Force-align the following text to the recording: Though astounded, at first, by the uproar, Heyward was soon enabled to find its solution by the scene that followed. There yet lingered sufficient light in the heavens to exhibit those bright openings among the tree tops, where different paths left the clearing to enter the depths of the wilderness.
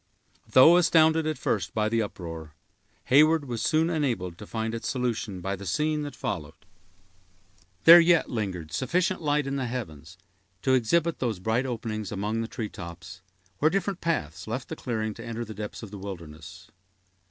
Though 0.49 0.77
astounded, 0.77 1.27
at 1.27 1.37
first, 1.37 1.75
by 1.75 1.87
the 1.87 2.01
uproar, 2.01 2.55
Heyward 3.11 3.45
was 3.45 3.61
soon 3.61 3.91
enabled 3.91 4.35
to 4.39 4.47
find 4.47 4.73
its 4.73 4.89
solution 4.89 5.41
by 5.41 5.55
the 5.55 5.63
scene 5.67 6.01
that 6.01 6.15
followed. 6.15 6.55
There 7.83 7.99
yet 7.99 8.27
lingered 8.27 8.71
sufficient 8.71 9.21
light 9.21 9.45
in 9.45 9.57
the 9.57 9.67
heavens 9.67 10.17
to 10.63 10.73
exhibit 10.73 11.19
those 11.19 11.37
bright 11.37 11.67
openings 11.67 12.11
among 12.11 12.41
the 12.41 12.47
tree 12.47 12.67
tops, 12.67 13.21
where 13.59 13.69
different 13.69 14.01
paths 14.01 14.47
left 14.47 14.69
the 14.69 14.75
clearing 14.75 15.13
to 15.13 15.23
enter 15.23 15.45
the 15.45 15.53
depths 15.53 15.83
of 15.83 15.91
the 15.91 15.99
wilderness. 15.99 16.71